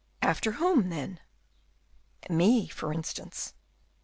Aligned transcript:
"After 0.23 0.53
whom, 0.53 0.89
then?" 0.89 1.19
"Me, 2.27 2.67
for 2.67 2.91
instance." 2.91 3.53